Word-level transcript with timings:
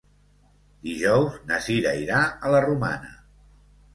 Dijous 0.85 1.35
na 1.51 1.59
Cira 1.67 1.93
irà 2.05 2.21
a 2.49 2.53
la 2.55 2.61
Romana. 2.65 3.13